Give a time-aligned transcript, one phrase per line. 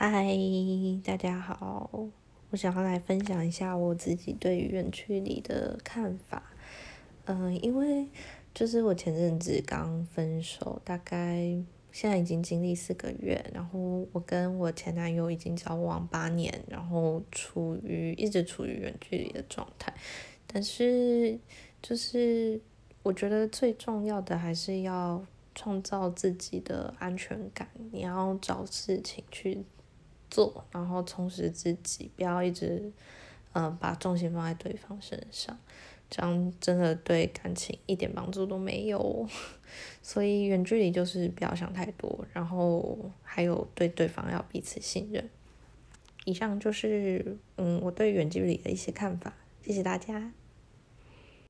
[0.00, 0.28] 嗨，
[1.02, 1.90] 大家好，
[2.50, 6.52] 我想要来分享一下我自己对于远距离的看法。
[7.24, 8.06] 嗯，因为
[8.54, 11.40] 就是我前阵子刚分手，大概
[11.90, 19.92] 现在已经经历四个月，然后我跟我前男友已经交往八年，然后处于一直处于远距离的状态。
[20.46, 21.36] 但是
[21.82, 22.60] 就是
[23.02, 25.26] 我觉得最重要的还是要
[25.56, 29.64] 创造自己的安全感，你要找事情去。
[30.70, 32.92] 然后充实自己，不要一直，
[33.52, 35.58] 嗯，把重心放在对方身上，
[36.10, 39.26] 这样真的对感情一点帮助都没有。
[40.02, 45.28] 所以远距离就是不要想太多，然后还有对对方要彼此信任。
[46.24, 50.32] 以上就是嗯我对远距离的一些看法，谢谢大家。